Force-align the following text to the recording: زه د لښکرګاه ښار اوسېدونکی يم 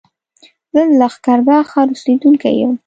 زه 0.73 0.81
د 0.89 0.91
لښکرګاه 0.99 1.63
ښار 1.71 1.87
اوسېدونکی 1.91 2.51
يم 2.61 2.71